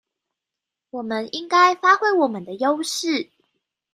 [0.89, 3.29] 我們應該發揮我們的優勢